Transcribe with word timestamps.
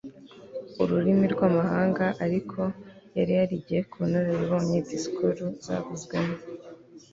ururimi 0.81 1.25
rw'amahanga, 1.33 2.05
ariko 2.25 2.59
yari 3.17 3.31
yarigiye 3.39 3.79
ku 3.89 3.95
bunararibonye 4.01 4.77
disikuru 4.89 5.43
zavuzwemo 5.65 6.35